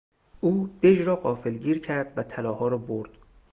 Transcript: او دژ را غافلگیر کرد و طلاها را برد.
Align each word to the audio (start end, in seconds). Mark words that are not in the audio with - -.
او 0.41 0.69
دژ 0.81 1.01
را 1.01 1.15
غافلگیر 1.15 1.79
کرد 1.81 2.13
و 2.17 2.23
طلاها 2.23 2.67
را 2.67 2.77
برد. 2.77 3.09